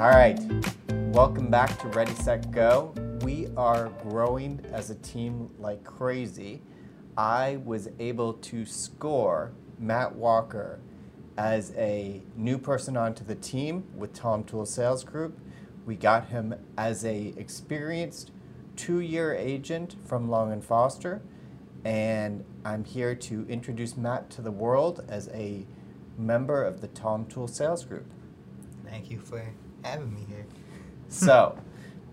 [0.00, 0.40] All right,
[1.12, 2.94] welcome back to Ready, Set, Go.
[3.20, 6.62] We are growing as a team like crazy.
[7.18, 10.80] I was able to score Matt Walker
[11.36, 15.38] as a new person onto the team with Tom Toole Sales Group.
[15.84, 18.30] We got him as a experienced
[18.76, 21.20] two-year agent from Long and Foster,
[21.84, 25.66] and I'm here to introduce Matt to the world as a
[26.16, 28.10] member of the Tom Toole Sales Group.
[28.82, 29.42] Thank you for
[29.82, 30.46] having me here.
[31.08, 31.58] So,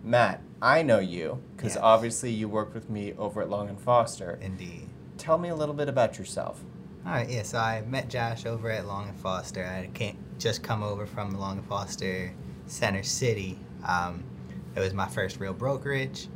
[0.04, 1.84] Matt, I know you because Yes.
[1.84, 4.40] obviously you worked with me over at Long and Foster.
[4.42, 4.90] Indeed.
[5.20, 6.64] Tell me a little bit about yourself.
[7.06, 7.44] All right, yeah.
[7.44, 9.64] So I met Josh over at Long and Foster.
[9.64, 12.34] I can't just come over from Long and Foster
[12.66, 13.60] Center City.
[13.88, 14.24] Um,
[14.76, 16.28] it was my first real brokerage.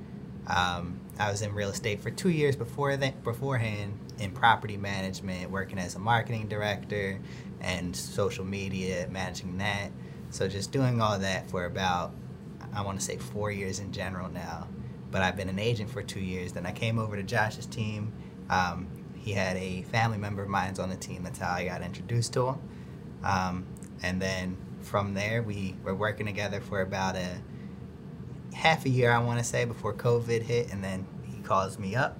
[0.47, 3.23] Um, I was in real estate for two years before that.
[3.23, 7.19] Beforehand, in property management, working as a marketing director
[7.59, 9.89] and social media, managing that.
[10.31, 12.13] So just doing all that for about,
[12.73, 14.67] I want to say four years in general now.
[15.11, 16.53] But I've been an agent for two years.
[16.53, 18.13] Then I came over to Josh's team.
[18.49, 21.23] Um, he had a family member of mine's on the team.
[21.23, 22.59] That's how I got introduced to him.
[23.23, 23.65] Um,
[24.01, 27.37] and then from there, we were working together for about a
[28.53, 30.71] half a year, I want to say, before COVID hit.
[30.71, 32.19] And then he calls me up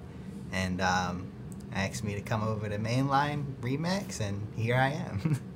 [0.52, 1.32] and um,
[1.72, 5.40] asked me to come over to Mainline Remax, and here I am.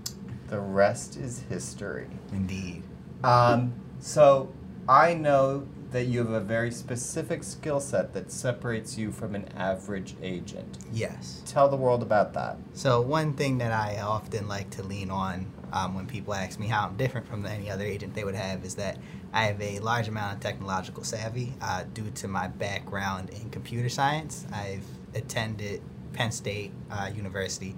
[0.48, 2.08] The rest is history.
[2.33, 2.83] Indeed.
[3.25, 4.52] Um, so,
[4.89, 9.48] I know that you have a very specific skill set that separates you from an
[9.56, 10.78] average agent.
[10.92, 11.42] Yes.
[11.47, 12.58] Tell the world about that.
[12.74, 16.67] So one thing that I often like to lean on um, when people ask me
[16.67, 18.98] how I'm different from any other agent they would have is that
[19.33, 23.89] I have a large amount of technological savvy uh, due to my background in computer
[23.89, 24.47] science.
[24.52, 27.74] I've attended Penn State uh, University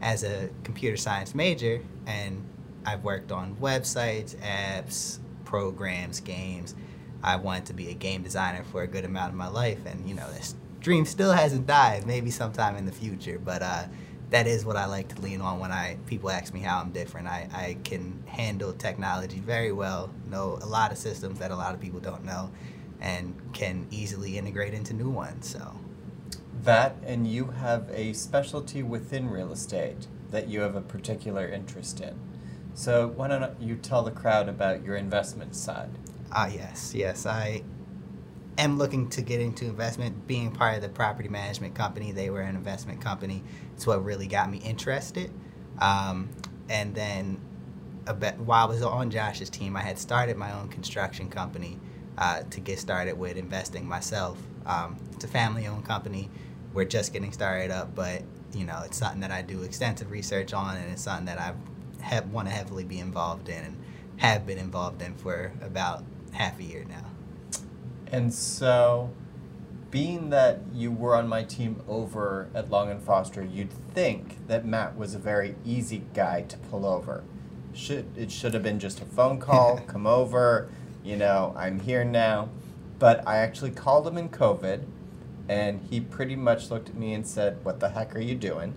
[0.00, 2.44] as a computer science major, and
[2.84, 6.74] I've worked on websites, apps, programs, games.
[7.22, 10.08] I wanted to be a game designer for a good amount of my life, and
[10.08, 12.06] you know, this dream still hasn't died.
[12.06, 13.84] Maybe sometime in the future, but uh,
[14.30, 16.90] that is what I like to lean on when I people ask me how I'm
[16.90, 17.28] different.
[17.28, 21.74] I, I can handle technology very well, know a lot of systems that a lot
[21.74, 22.50] of people don't know,
[23.00, 25.48] and can easily integrate into new ones.
[25.48, 25.74] So
[26.62, 32.00] That, and you have a specialty within real estate that you have a particular interest
[32.00, 32.18] in.
[32.74, 35.90] So, why don't you tell the crowd about your investment side?
[36.32, 37.24] Ah, yes, yes.
[37.24, 37.62] I
[38.58, 40.26] am looking to get into investment.
[40.26, 43.42] Being part of the property management company, they were an investment company.
[43.74, 45.30] It's what really got me interested.
[45.78, 46.28] Um,
[46.68, 47.40] and then,
[48.18, 51.78] bit, while I was on Josh's team, I had started my own construction company
[52.18, 54.38] uh, to get started with investing myself.
[54.64, 56.30] Um, it's a family-owned company.
[56.76, 58.20] We're just getting started up, but
[58.52, 61.54] you know, it's something that I do extensive research on, and it's something that I
[62.02, 63.76] have want to heavily be involved in, and
[64.18, 67.06] have been involved in for about half a year now.
[68.12, 69.10] And so,
[69.90, 74.66] being that you were on my team over at Long and Foster, you'd think that
[74.66, 77.24] Matt was a very easy guy to pull over.
[77.72, 80.68] Should it should have been just a phone call, come over,
[81.02, 82.50] you know, I'm here now.
[82.98, 84.84] But I actually called him in COVID,
[85.48, 88.74] and he pretty much looked at me and said, "What the heck are you doing?"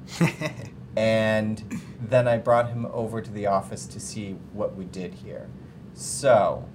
[0.95, 5.47] and then I brought him over to the office to see what we did here.
[5.93, 6.65] So,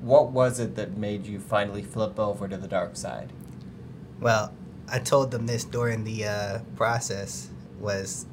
[0.00, 3.32] what was it that made you finally flip over to the dark side?
[4.20, 4.52] Well,
[4.88, 8.26] I told them this during the uh, process was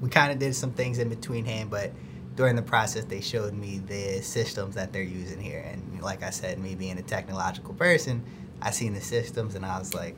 [0.00, 1.92] we kind of did some things in between hand, but
[2.34, 6.30] during the process they showed me the systems that they're using here, and like I
[6.30, 8.22] said, me being a technological person,
[8.66, 10.16] I seen the systems and I was like,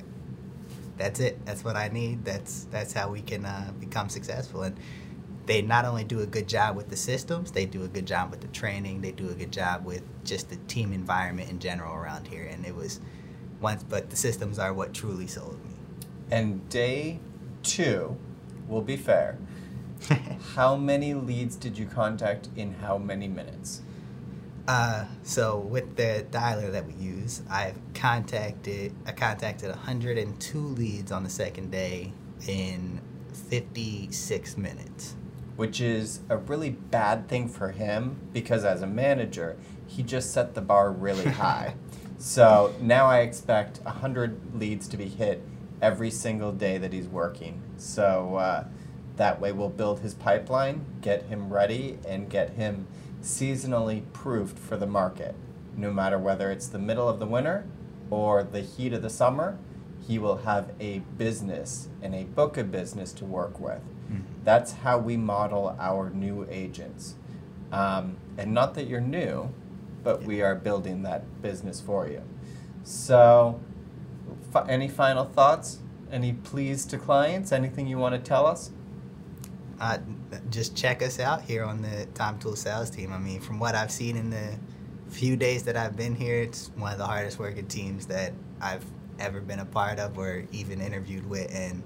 [0.96, 1.44] that's it.
[1.44, 2.24] That's what I need.
[2.24, 4.62] That's that's how we can uh, become successful.
[4.62, 4.74] And
[5.44, 8.30] they not only do a good job with the systems, they do a good job
[8.30, 9.02] with the training.
[9.02, 12.44] They do a good job with just the team environment in general around here.
[12.44, 13.00] And it was
[13.60, 15.74] once, but the systems are what truly sold me.
[16.30, 17.20] And day
[17.62, 18.16] two,
[18.66, 19.36] will be fair.
[20.54, 23.82] how many leads did you contact in how many minutes?
[24.68, 31.24] Uh, so with the dialer that we use, I've contacted I contacted 102 leads on
[31.24, 32.12] the second day
[32.46, 33.00] in
[33.32, 35.14] 56 minutes.
[35.56, 39.56] Which is a really bad thing for him because as a manager,
[39.86, 41.74] he just set the bar really high.
[42.18, 45.42] so now I expect 100 leads to be hit
[45.80, 47.62] every single day that he's working.
[47.78, 48.64] So uh,
[49.16, 52.86] that way we'll build his pipeline, get him ready, and get him
[53.22, 55.34] seasonally proofed for the market.
[55.76, 57.66] No matter whether it's the middle of the winter
[58.10, 59.58] or the heat of the summer,
[60.06, 63.80] he will have a business and a book of business to work with.
[64.44, 67.14] That's how we model our new agents.
[67.70, 69.50] Um, and not that you're new,
[70.02, 72.22] but we are building that business for you.
[72.84, 73.60] So,
[74.50, 75.80] fi- any final thoughts?
[76.10, 77.52] Any pleas to clients?
[77.52, 78.70] Anything you want to tell us?
[79.80, 79.98] Uh,
[80.50, 83.12] just check us out here on the Time Tool sales team.
[83.12, 84.58] I mean, from what I've seen in the
[85.08, 88.84] few days that I've been here, it's one of the hardest working teams that I've
[89.18, 91.82] ever been a part of or even interviewed with, and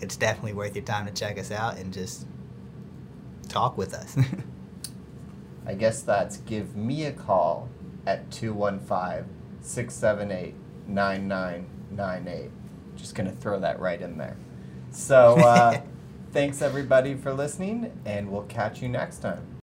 [0.00, 2.26] it's definitely worth your time to check us out and just
[3.48, 4.16] talk with us.
[5.66, 7.68] I guess that's give me a call
[8.06, 9.28] at 215
[9.62, 10.54] 678
[10.86, 12.50] 9998.
[12.96, 14.36] Just going to throw that right in there.
[14.90, 15.80] So, uh,
[16.36, 19.55] thanks everybody for listening, and we'll catch you next time.